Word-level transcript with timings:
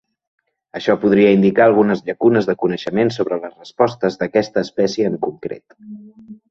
Això 0.79 0.95
podria 1.03 1.33
indicar 1.37 1.67
algunes 1.71 2.01
llacunes 2.07 2.49
de 2.49 2.57
coneixement 2.65 3.15
sobre 3.19 3.41
les 3.45 3.53
respostes 3.61 4.19
d'aquesta 4.23 4.69
espècie 4.69 5.11
en 5.13 5.25
concret. 5.29 5.81